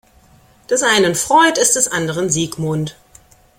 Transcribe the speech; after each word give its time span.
Des 0.67 0.81
einen 0.81 1.13
Freud 1.13 1.59
ist 1.59 1.75
des 1.75 1.87
anderen 1.87 2.27
Sigmund. 2.31 2.95